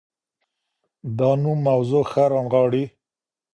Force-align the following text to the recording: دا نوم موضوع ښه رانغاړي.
دا 1.17 1.29
نوم 1.41 1.59
موضوع 1.67 2.03
ښه 2.11 2.23
رانغاړي. 2.33 2.83